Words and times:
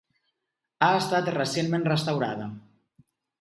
Ha 0.85 0.87
estat 1.01 1.29
recentment 1.35 1.85
restaurada. 1.91 2.49